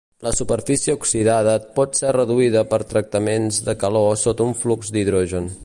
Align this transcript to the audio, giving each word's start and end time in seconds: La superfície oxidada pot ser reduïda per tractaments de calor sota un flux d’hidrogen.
La 0.25 0.31
superfície 0.35 0.93
oxidada 0.99 1.53
pot 1.75 1.99
ser 1.99 2.13
reduïda 2.17 2.63
per 2.73 2.81
tractaments 2.95 3.61
de 3.69 3.77
calor 3.85 4.09
sota 4.23 4.49
un 4.51 4.57
flux 4.63 4.91
d’hidrogen. 4.97 5.53